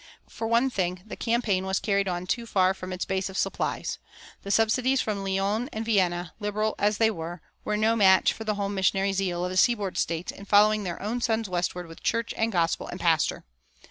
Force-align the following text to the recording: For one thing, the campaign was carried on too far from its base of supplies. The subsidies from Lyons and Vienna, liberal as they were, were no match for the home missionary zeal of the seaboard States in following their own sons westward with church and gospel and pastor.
For 0.27 0.47
one 0.47 0.71
thing, 0.71 1.03
the 1.05 1.15
campaign 1.15 1.63
was 1.63 1.77
carried 1.79 2.07
on 2.07 2.25
too 2.25 2.47
far 2.47 2.73
from 2.73 2.91
its 2.91 3.05
base 3.05 3.29
of 3.29 3.37
supplies. 3.37 3.99
The 4.41 4.49
subsidies 4.49 4.99
from 4.99 5.23
Lyons 5.23 5.69
and 5.71 5.85
Vienna, 5.85 6.33
liberal 6.39 6.73
as 6.79 6.97
they 6.97 7.11
were, 7.11 7.43
were 7.63 7.77
no 7.77 7.95
match 7.95 8.33
for 8.33 8.43
the 8.43 8.55
home 8.55 8.73
missionary 8.73 9.13
zeal 9.13 9.45
of 9.45 9.51
the 9.51 9.57
seaboard 9.57 9.99
States 9.99 10.31
in 10.31 10.45
following 10.45 10.85
their 10.85 10.99
own 10.99 11.21
sons 11.21 11.47
westward 11.47 11.85
with 11.85 12.01
church 12.01 12.33
and 12.35 12.51
gospel 12.51 12.87
and 12.87 12.99
pastor. 12.99 13.45